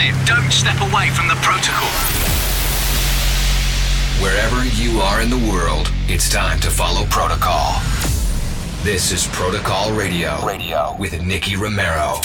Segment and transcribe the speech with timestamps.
[0.00, 0.14] it.
[0.26, 1.88] Don't step away from the protocol.
[4.20, 7.80] Wherever you are in the world, it's time to follow protocol.
[8.82, 10.44] This is Protocol Radio.
[10.44, 12.20] Radio with Nicky Romero.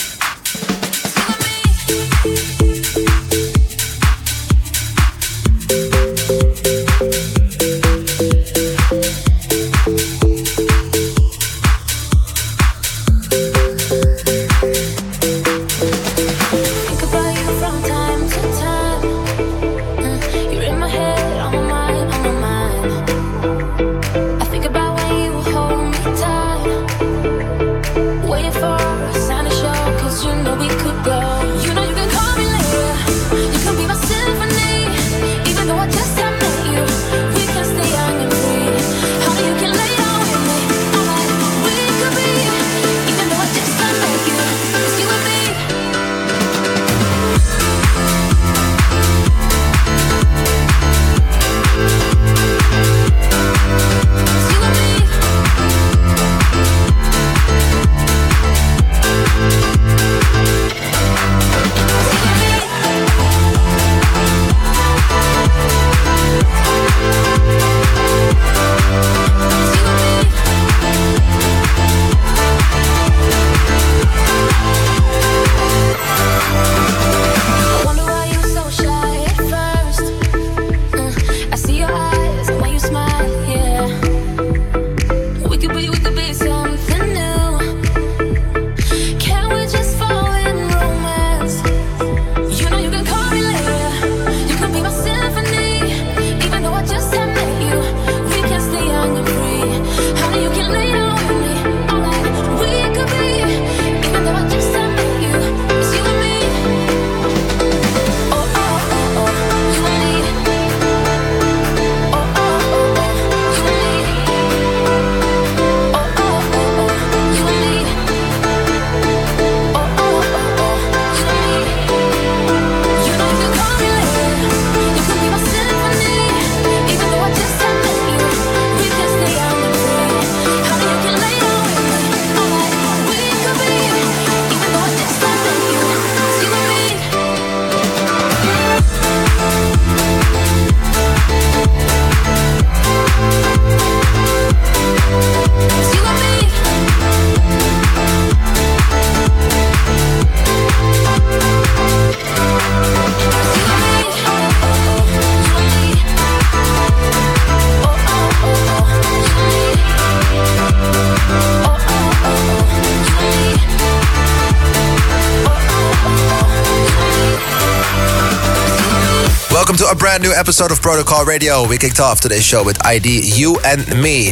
[170.47, 171.67] Episode of Protocol Radio.
[171.67, 174.27] We kicked off today's show with ID, You and Me.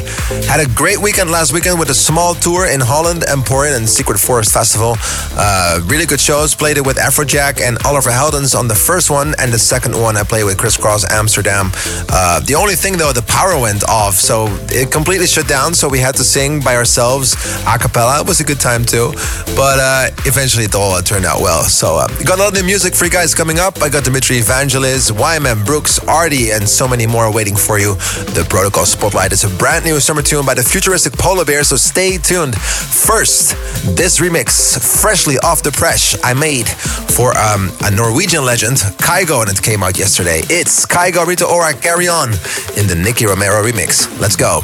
[0.48, 4.18] Had a great weekend last weekend with a small tour in Holland, Emporium, and Secret
[4.18, 4.96] Forest Festival.
[5.36, 6.56] Uh, really good shows.
[6.56, 10.16] Played it with Afrojack and Oliver Heldens on the first one, and the second one
[10.16, 11.72] I played with Kris Kross Amsterdam.
[12.08, 15.74] Uh, the only thing though, the power went off, so it completely shut down.
[15.74, 17.36] So we had to sing by ourselves
[17.68, 18.22] a cappella.
[18.22, 19.12] It was a good time too,
[19.58, 21.64] but uh, eventually it all turned out well.
[21.64, 23.82] So uh, got a lot of new music for you guys coming up.
[23.82, 27.96] I got Dimitri Vangelis, YM Brooks, Artie, and so many more waiting for you.
[28.36, 31.76] The Protocol Spotlight is a brand new summer tune by the futuristic Polar Bear, so
[31.76, 32.56] stay tuned.
[32.56, 33.52] First,
[33.96, 39.50] this remix, freshly off the press, I made for um, a Norwegian legend, Kygo, and
[39.50, 40.42] it came out yesterday.
[40.50, 42.30] It's Kygo Rita Ora Carry On
[42.78, 44.08] in the Nicky Romero remix.
[44.20, 44.62] Let's go.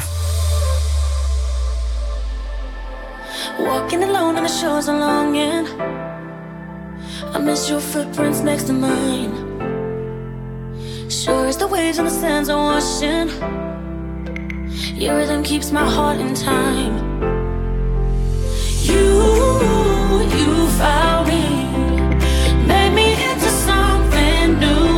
[3.58, 5.66] Walking alone on the shores of longing.
[7.34, 9.51] I miss your footprints next to mine.
[11.12, 13.28] Sure as the waves and the sands are washing,
[14.98, 16.94] your rhythm keeps my heart in time.
[18.80, 19.02] You,
[20.38, 21.44] you found me,
[22.66, 24.88] made me into something new.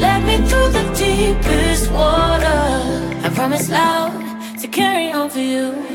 [0.00, 2.62] Led me through the deepest water.
[3.22, 4.12] I promise loud
[4.60, 5.94] to carry on for you.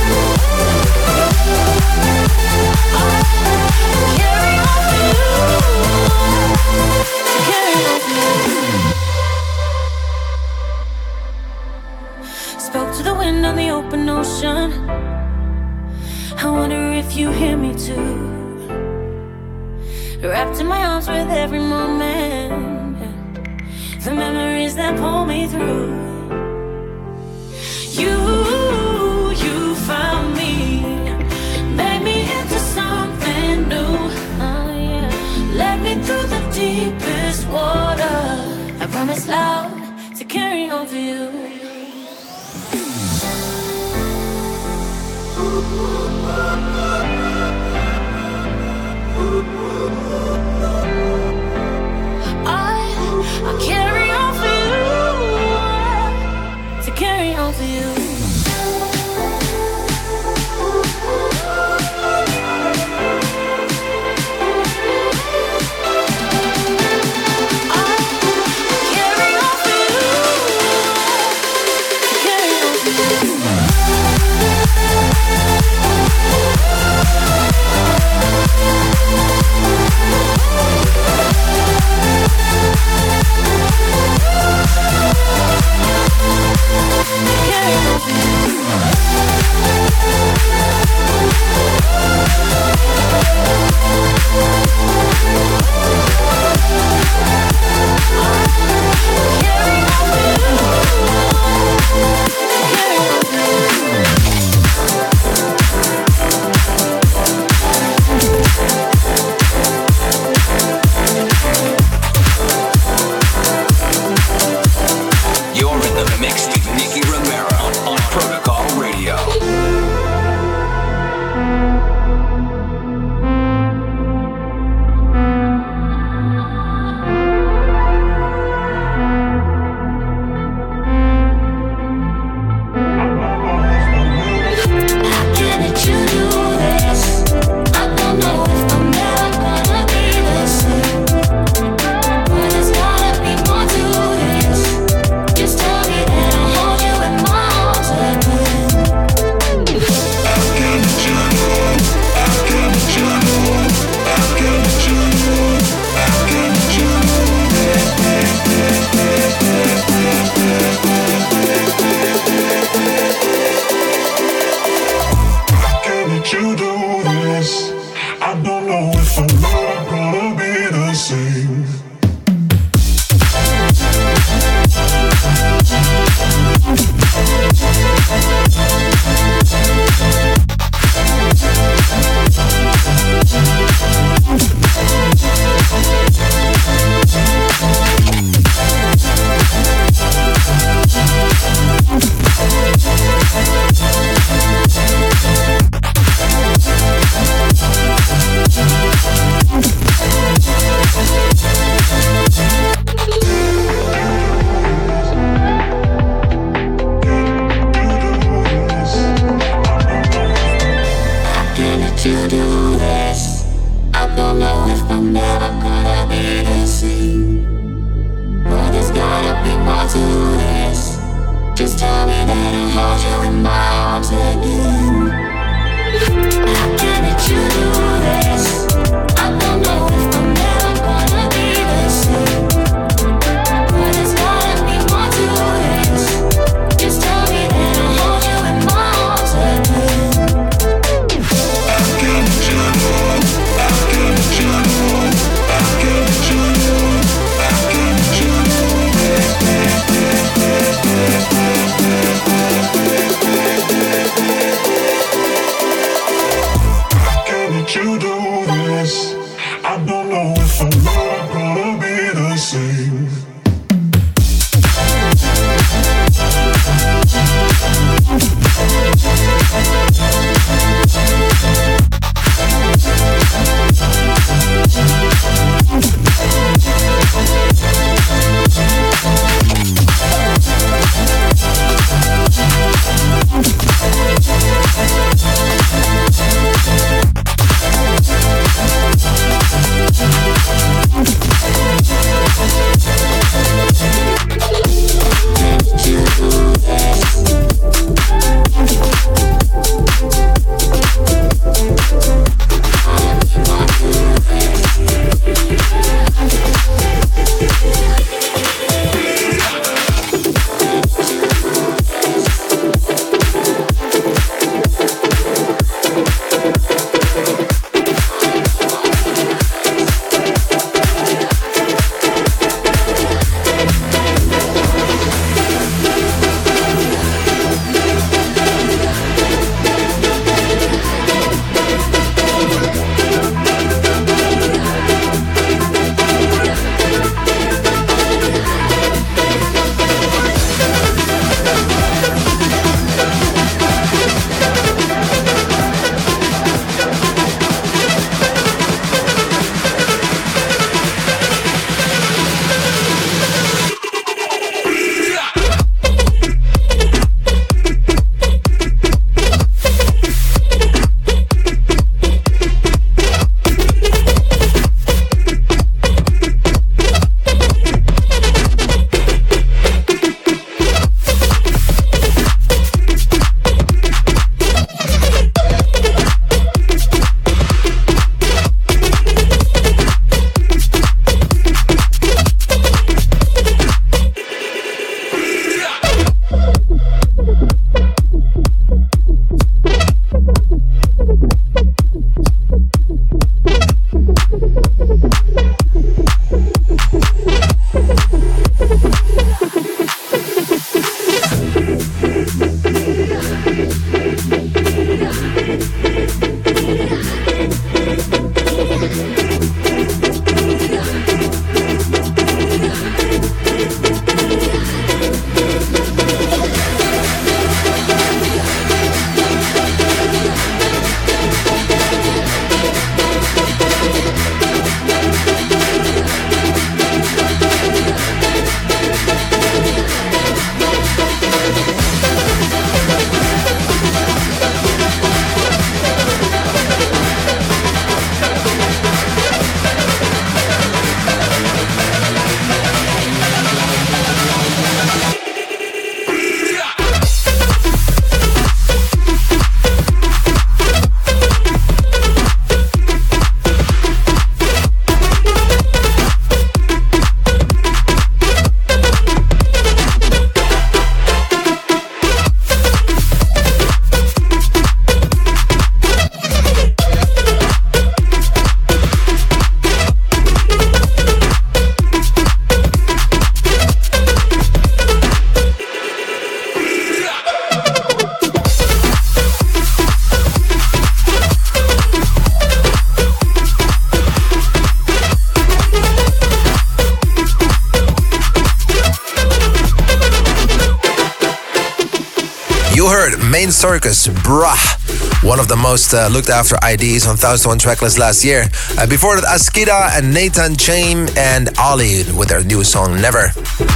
[493.81, 498.45] Circus, Bruh, one of the most uh, looked after IDs on 1001 Tracklist last year.
[498.77, 503.31] Uh, before that, Askida and Nathan Chain and Ali with their new song Never.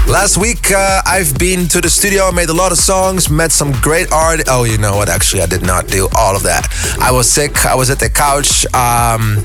[0.08, 3.72] Last week, uh, I've been to the studio, made a lot of songs, met some
[3.82, 4.42] great art.
[4.48, 5.10] Oh, you know what?
[5.10, 6.68] Actually, I did not do all of that.
[7.02, 7.66] I was sick.
[7.66, 9.42] I was at the couch, um,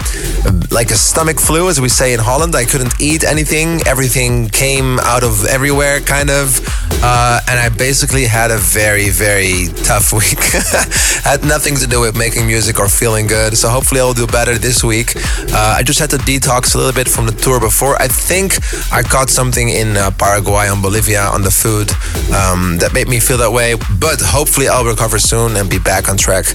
[0.71, 2.55] like a stomach flu, as we say in Holland.
[2.55, 3.81] I couldn't eat anything.
[3.87, 6.61] Everything came out of everywhere, kind of.
[7.03, 10.39] Uh, and I basically had a very, very tough week.
[11.25, 13.57] had nothing to do with making music or feeling good.
[13.57, 15.17] So hopefully I'll do better this week.
[15.17, 18.01] Uh, I just had to detox a little bit from the tour before.
[18.01, 18.59] I think
[18.93, 21.91] I caught something in uh, Paraguay and Bolivia on the food
[22.35, 23.75] um, that made me feel that way.
[24.01, 26.47] But hopefully I'll recover soon and be back on track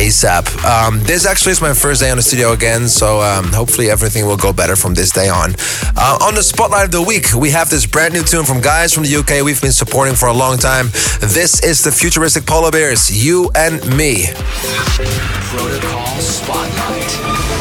[0.00, 0.64] ASAP.
[0.64, 4.24] Um, this actually is my first day on the studio again, so um, hopefully everything
[4.26, 5.54] will go better from this day on.
[5.94, 8.94] Uh, on the spotlight of the week, we have this brand new tune from guys
[8.94, 10.86] from the UK we've been supporting for a long time.
[11.20, 14.28] This is the futuristic Polar Bears, You and Me.
[15.52, 17.55] Protocol Spotlight.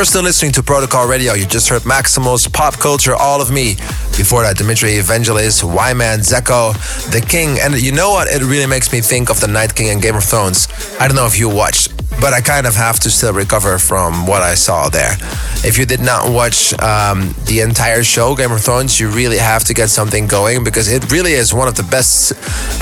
[0.00, 1.34] You're still listening to Protocol Radio.
[1.34, 3.74] You just heard Maximals, Pop Culture, All of Me.
[4.16, 6.72] Before that, Dimitri Vangelis, Wyman, Zeko,
[7.12, 7.58] The King.
[7.60, 8.26] And you know what?
[8.28, 10.68] It really makes me think of The Night King and Game of Thrones.
[10.98, 14.26] I don't know if you watched, but I kind of have to still recover from
[14.26, 15.18] what I saw there.
[15.62, 19.64] If you did not watch um, the entire show, Game of Thrones, you really have
[19.64, 22.32] to get something going because it really is one of the best,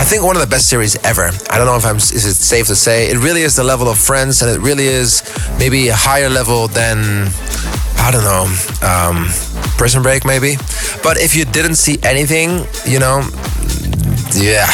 [0.00, 1.30] I think, one of the best series ever.
[1.50, 3.10] I don't know if I'm, is it safe to say?
[3.10, 5.22] It really is the level of Friends and it really is
[5.58, 7.28] maybe a higher level than
[7.98, 8.46] I don't know,
[8.86, 9.26] um,
[9.76, 10.56] Prison Break maybe.
[11.02, 13.20] But if you didn't see anything, you know,
[14.34, 14.70] yeah,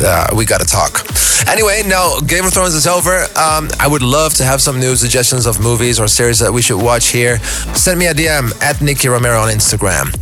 [0.00, 1.06] uh, we gotta talk.
[1.48, 3.24] Anyway, now Game of Thrones is over.
[3.36, 6.62] Um, I would love to have some new suggestions of movies or series that we
[6.62, 7.38] should watch here.
[7.74, 10.12] Send me a DM at Nicky Romero on Instagram.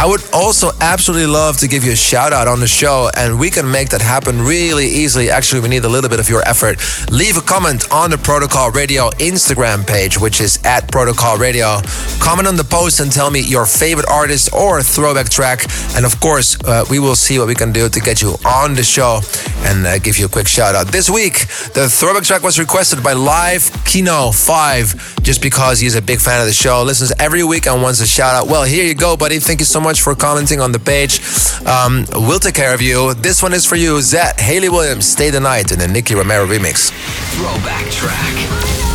[0.00, 3.36] I would also absolutely love to give you a shout out on the show, and
[3.36, 5.28] we can make that happen really easily.
[5.28, 6.78] Actually, we need a little bit of your effort.
[7.10, 11.80] Leave a comment on the Protocol Radio Instagram page, which is at Protocol Radio.
[12.20, 15.66] Comment on the post and tell me your favorite artist or throwback track.
[15.96, 18.74] And of course, uh, we will see what we can do to get you on
[18.74, 19.18] the show
[19.64, 20.88] and uh, give you a quick shout out.
[20.88, 26.02] This week, the throwback track was requested by Live Kino 5 just because he's a
[26.02, 28.46] big fan of the show, listens every week and wants a shout out.
[28.48, 29.38] Well, here you go, buddy.
[29.38, 31.20] Thank you so much for commenting on the page.
[31.66, 33.14] Um, we'll take care of you.
[33.14, 36.46] This one is for you, Zedd, Hayley Williams, Stay the Night in the Nicky Romero
[36.46, 36.90] remix.
[37.34, 38.87] Throwback track.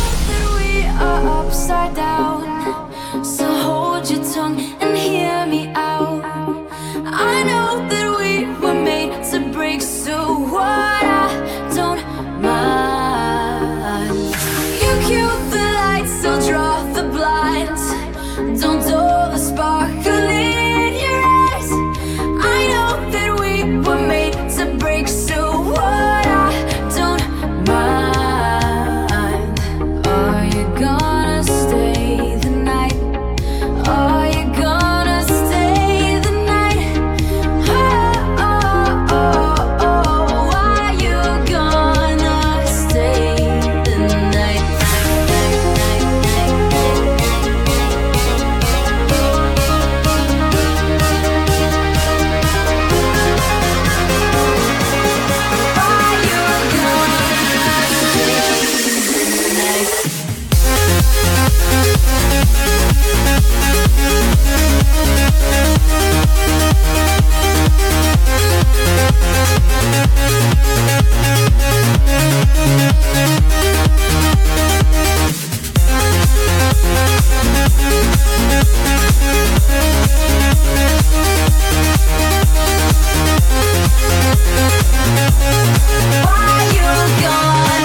[86.26, 86.90] Are you
[87.22, 87.83] gonna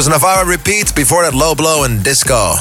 [0.00, 2.54] was Navarra Repeat, before that Low Blow and Disco.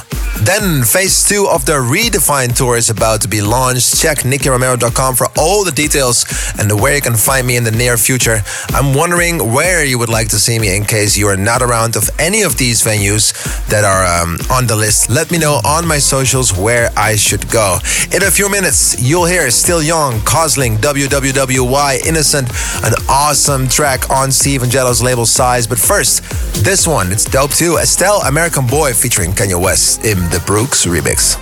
[0.43, 4.01] Then phase two of the redefined tour is about to be launched.
[4.01, 6.25] Check nickyromero.com for all the details
[6.59, 8.41] and where you can find me in the near future.
[8.69, 11.95] I'm wondering where you would like to see me in case you are not around
[11.95, 13.31] of any of these venues
[13.69, 15.09] that are um, on the list.
[15.09, 17.77] Let me know on my socials where I should go.
[18.11, 22.49] In a few minutes, you'll hear Still Young, Cosling, WWWY, Innocent,
[22.83, 25.67] an awesome track on Steve Angello's label Size.
[25.67, 26.23] But first,
[26.63, 27.77] this one, it's dope too.
[27.77, 31.37] Estelle, American Boy featuring Kanye West in the Brooks remix.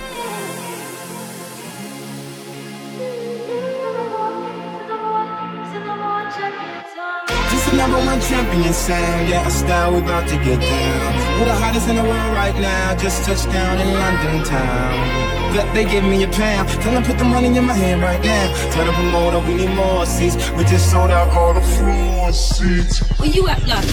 [7.74, 11.27] Number one champion sound, yeah, style we about to get down.
[11.38, 15.54] We're the hottest in the world right now, just touched down in London town.
[15.54, 18.20] That they give me a pound, tell them put the money in my hand right
[18.20, 18.52] now.
[18.72, 23.06] Tell the promoter we need more seats, we just sold out all the floor seats.
[23.22, 23.86] Where you at, love?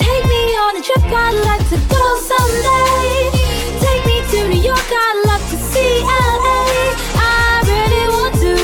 [0.00, 3.28] Take me on a trip, I'd like to go someday.
[3.76, 6.96] Take me to New York, I'd love to see LA.
[7.20, 8.56] I really want to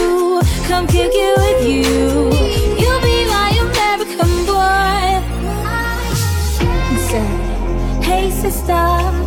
[0.69, 2.32] come kick it with you.
[8.43, 8.75] Sister,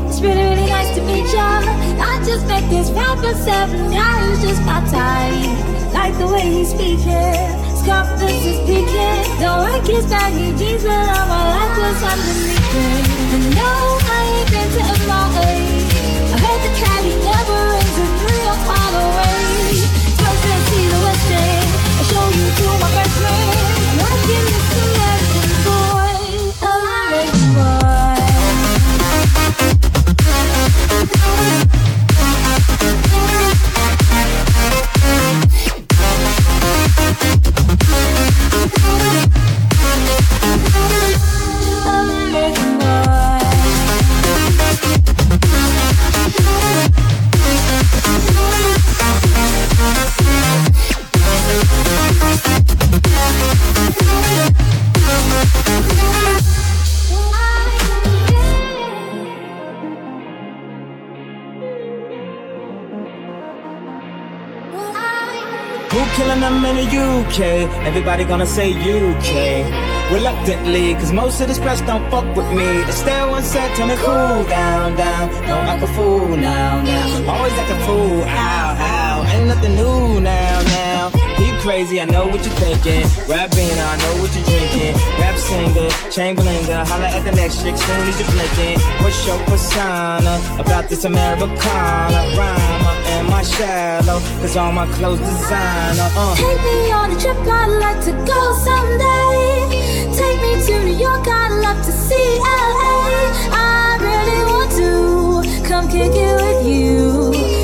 [0.08, 1.64] it's really, really nice to meet ya.
[2.04, 5.94] I just met this rapper seven guys just my type.
[5.94, 7.48] Like the way he's speaking,
[7.88, 9.24] confidence is peaking.
[9.40, 13.06] Don't like his baggy jeans, but all my life was underneath it.
[13.36, 13.72] And no,
[14.04, 15.95] I ain't been to LA.
[66.46, 67.40] Them in the UK?
[67.88, 69.66] Everybody gonna say UK.
[70.14, 72.84] Reluctantly, cause most of this press don't fuck with me.
[72.84, 75.30] Estelle once said, tell me cool down, down.
[75.50, 77.34] Don't act a fool now, now.
[77.34, 79.26] Always act a fool, ow, ow.
[79.34, 80.85] Ain't nothing new now, now.
[81.66, 83.02] Crazy, I know what you're thinking.
[83.28, 84.94] Rap being, I know what you're drinking.
[85.18, 88.78] Rap singer, Chamberlainer, holla at the next chick, soon as you're blinking.
[89.02, 92.96] What's your persona about this Americana rhymer?
[93.18, 94.20] Am I shallow?
[94.42, 96.36] Cause all my clothes designer, uh.
[96.36, 100.14] Take me on a trip, I'd like to go someday.
[100.14, 103.10] Take me to New York, I'd love to see LA.
[103.50, 107.55] I really want to come kick it with you.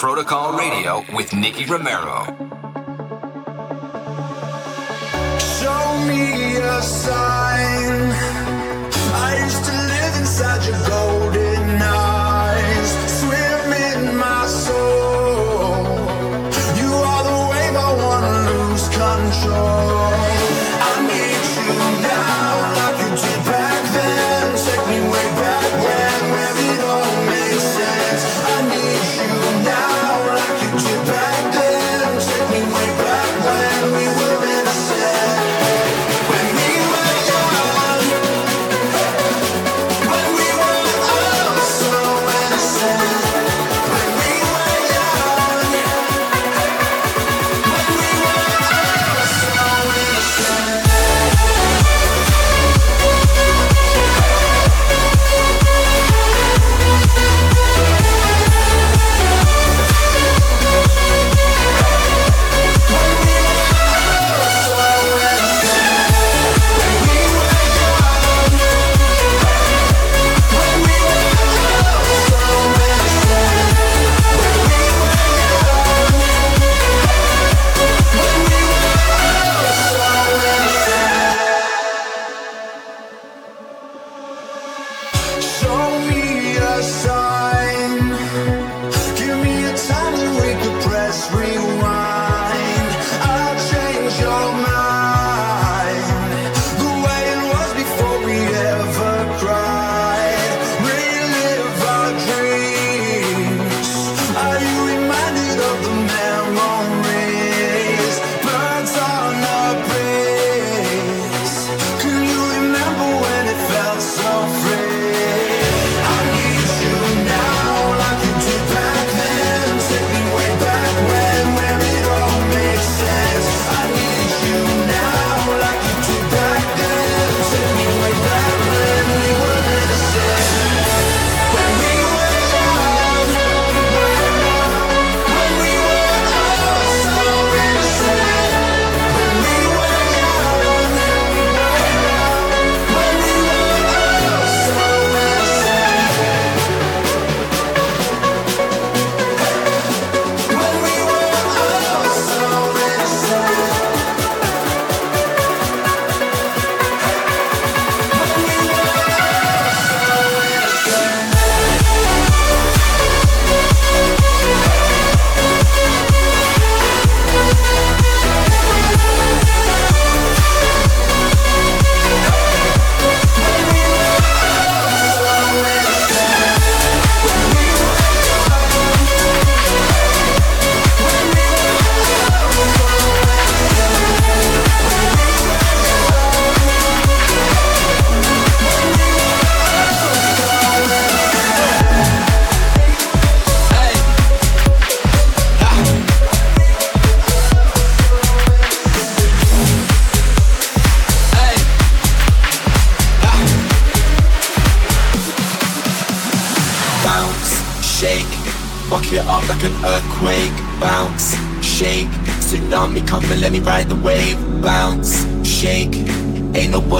[0.00, 2.24] Protocol Radio with Nicky Romero.
[5.38, 8.10] Show me a sign.
[9.12, 12.90] I used to live inside your golden eyes,
[13.20, 15.84] swim in my soul.
[16.80, 20.19] You are the wave I wanna lose control.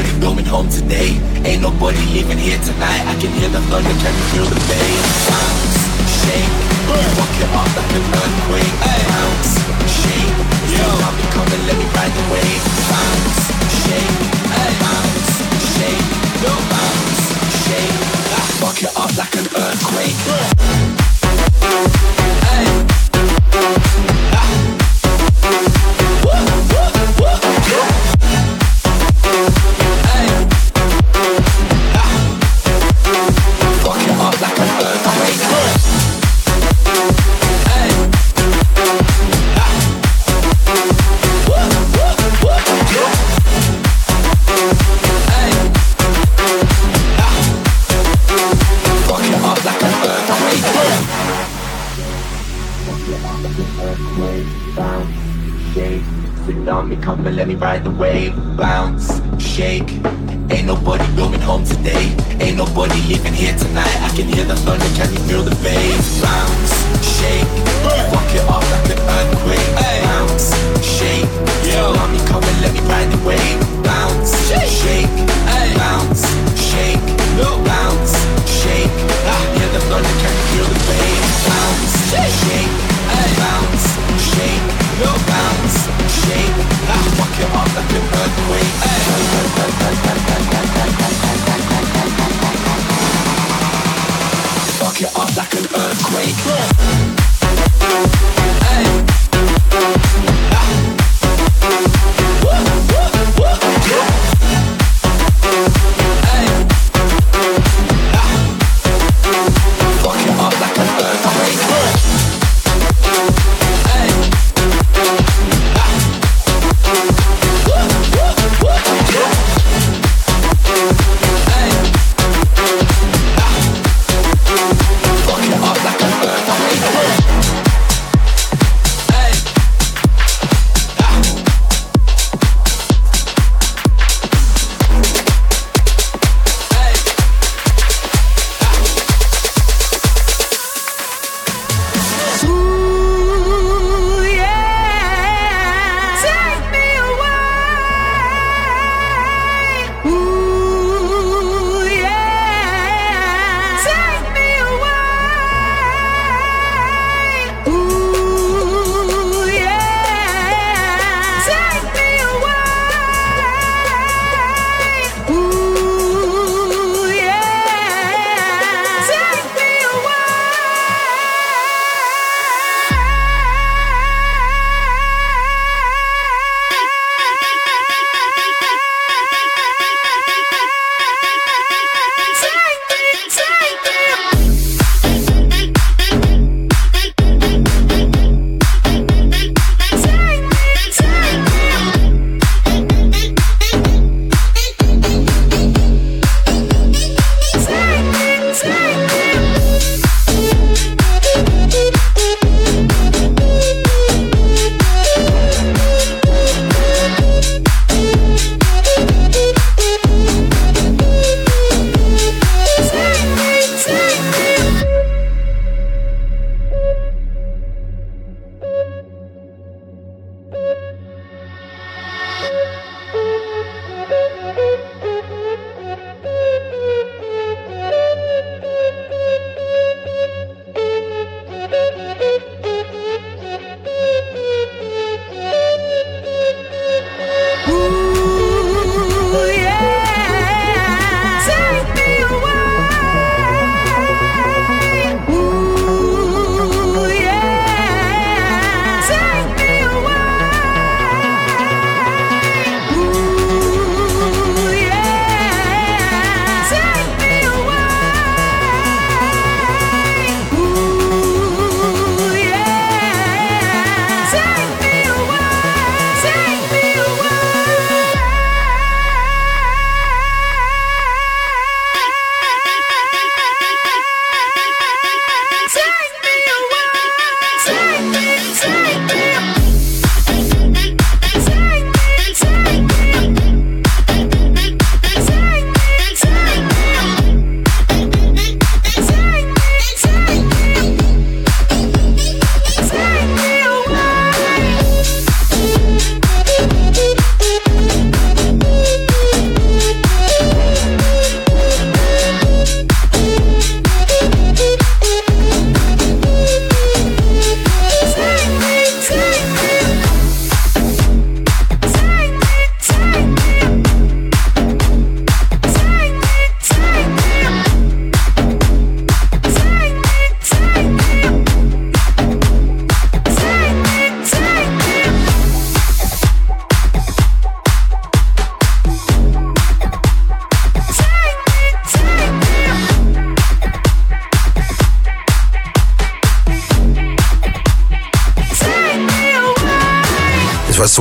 [0.01, 1.21] nobody going home today.
[1.45, 3.03] Ain't nobody leaving here tonight.
[3.07, 5.07] I can hear the thunder, can you feel the bass?
[5.29, 5.77] Bounce,
[6.25, 6.53] shake,
[6.89, 8.75] walk it off like an earthquake.
[8.81, 9.53] Bounce,
[10.01, 10.37] shake,
[10.73, 12.65] yo, I'll be coming, let me ride the wave.
[12.89, 13.41] Bounce,
[13.85, 14.17] shake,
[14.81, 15.29] bounce,
[15.77, 16.09] shake,
[16.45, 17.23] no bounce,
[17.65, 17.97] shake,
[18.63, 20.90] walk it off like an earthquake.
[57.41, 59.89] let me ride the wave, bounce, shake.
[60.53, 62.13] Ain't nobody going home today.
[62.39, 63.97] Ain't nobody even here tonight.
[64.05, 66.21] I can hear the thunder, can you feel the bass?
[66.21, 67.49] Bounce, shake,
[68.13, 69.69] fuck it off like an earthquake.
[69.73, 70.53] Bounce,
[70.85, 71.25] shake,
[71.65, 73.61] yo, mommy, come and let me ride the wave.
[73.89, 74.37] Bounce,
[74.69, 75.09] shake,
[75.81, 76.29] bounce,
[76.61, 77.01] shake,
[77.65, 78.93] bounce, shake.
[79.57, 81.49] Hear the thunder, can you feel the bass?
[81.49, 82.05] Bounce,
[82.37, 82.73] shake,
[83.41, 83.85] bounce,
[84.29, 85.30] shake.
[94.79, 96.37] Fuck you up like an earthquake.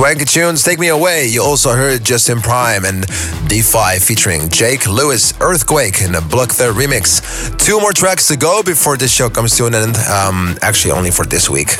[0.00, 1.26] Swanky Tunes, Take Me Away.
[1.26, 3.06] You also heard Justin Prime and
[3.48, 7.20] Defy featuring Jake Lewis, Earthquake in a Blockter remix.
[7.58, 9.98] Two more tracks to go before this show comes to an end.
[9.98, 11.68] Um, actually, only for this week.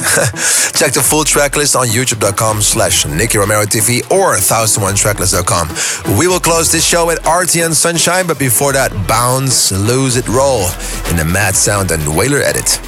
[0.77, 6.19] Check the full track list on youtube.com slash Nicky Romero TV or 1001tracklist.com.
[6.19, 10.67] We will close this show with RTN Sunshine, but before that, Bounce, Lose It, Roll
[11.09, 12.81] in the Mad Sound and Whaler edit.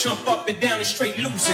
[0.00, 1.46] Jump up and down and straight lose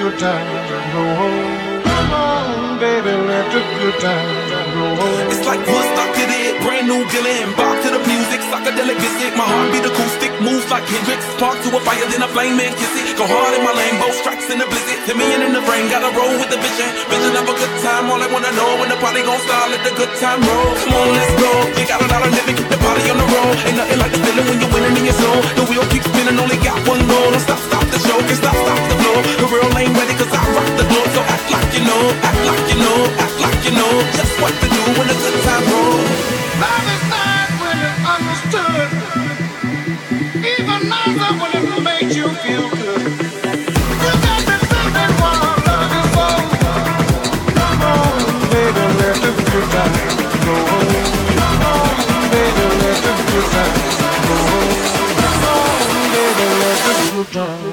[0.00, 1.84] good go home.
[1.84, 5.28] Come on, baby, let the good go home.
[5.28, 7.52] It's like Woodstock did it, brand new Dylan.
[7.52, 9.36] Bob to the music, psychedelic visit.
[9.36, 11.20] My heartbeat acoustic moves like Hendrix.
[11.36, 13.12] Spark to a fire, then I flame Man, kiss it.
[13.20, 15.04] Go hard in my lane, both strikes in the blizzard.
[15.04, 16.88] To me in the brain, gotta roll with the vision.
[17.12, 19.84] Vision of a good time, all I wanna know when the party gon' start, let
[19.84, 20.70] the good time roll.
[20.80, 21.50] Come on, let's go.
[21.76, 23.54] You got a lot of living, keep the party on the road.
[23.68, 25.40] Ain't nothing like the feeling when you're winning in your soul.
[25.60, 27.28] The wheel keeps spinning, only got one goal.
[27.36, 27.79] Don't stop, stop
[28.10, 29.18] know, cause I stop the flow.
[29.40, 31.10] The world ain't ready cause I rock the globe.
[31.14, 33.92] So act like you know, act like you know, act like you know.
[34.18, 36.10] Just what to do when the time rolls.
[36.62, 38.88] Love is when really understood.
[40.54, 43.06] Even nicer when it made you feel good.
[44.02, 44.58] You got you.
[47.58, 48.14] Come on,
[48.50, 50.14] baby, let the good times.
[51.38, 51.86] Come on,
[52.32, 53.94] baby, let the good times.
[55.20, 55.78] Come on,
[56.14, 57.69] baby, let the good times.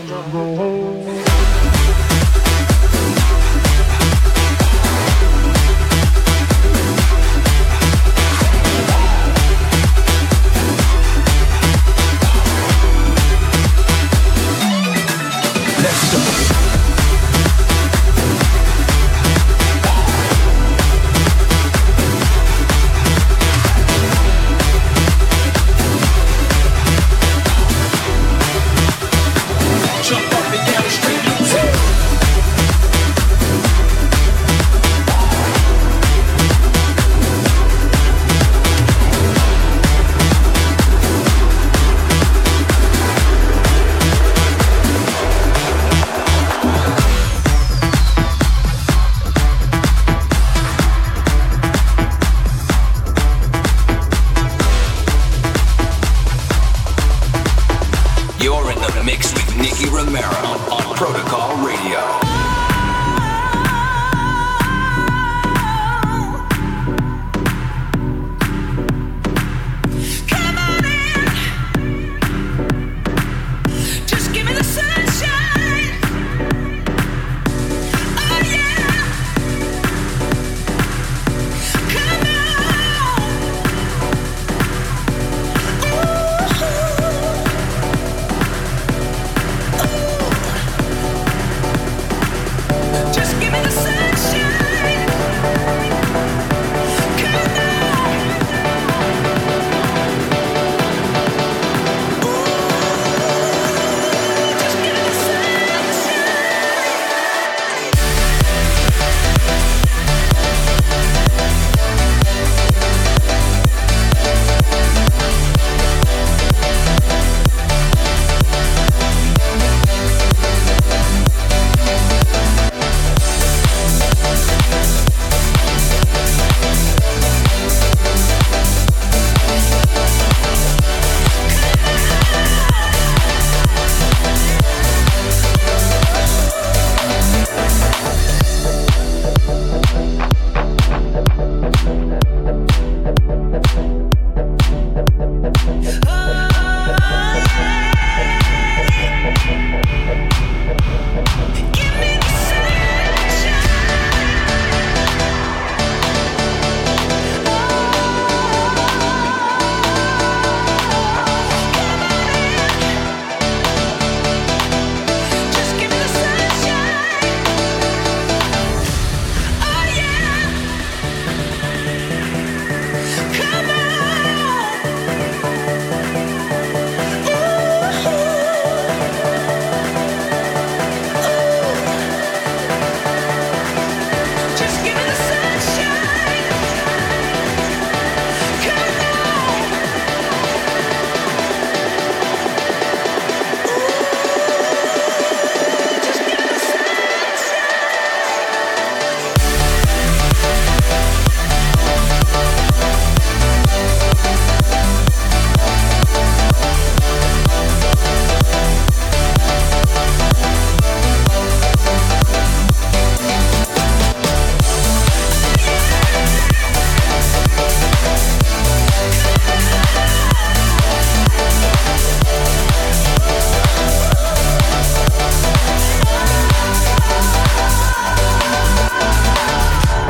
[60.20, 62.26] On Protocol Radio.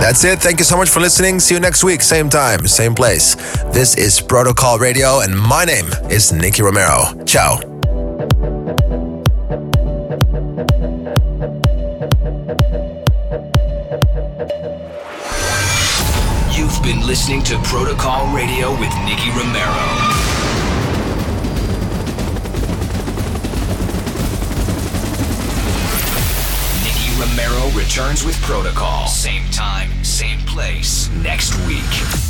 [0.08, 0.40] That's it.
[0.40, 1.38] Thank you so much for listening.
[1.38, 3.36] See you next week, same time, same place.
[3.74, 7.14] This is Protocol Radio, and my name is Nicky Romero.
[7.26, 7.60] Ciao.
[16.56, 20.08] You've been listening to Protocol Radio with Nicky Romero.
[27.20, 29.08] Romero returns with Protocol.
[29.08, 32.27] Same time, same place, next week.